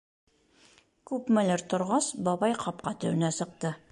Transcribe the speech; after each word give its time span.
Күпмелер 1.11 1.63
торғас, 1.75 2.09
бабай 2.31 2.57
ҡапҡа 2.65 2.97
төбөнә 3.05 3.33
сыҡты. 3.41 3.75